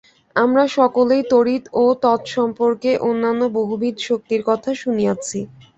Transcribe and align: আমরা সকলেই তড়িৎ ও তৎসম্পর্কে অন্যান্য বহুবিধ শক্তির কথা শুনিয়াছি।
আমরা 0.35 0.63
সকলেই 0.77 1.23
তড়িৎ 1.31 1.63
ও 1.73 1.93
তৎসম্পর্কে 2.03 2.91
অন্যান্য 3.03 3.41
বহুবিধ 3.57 3.95
শক্তির 4.07 4.41
কথা 4.49 4.71
শুনিয়াছি। 4.81 5.39